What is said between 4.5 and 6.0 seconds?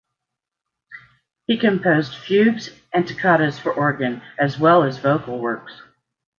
well as vocal works.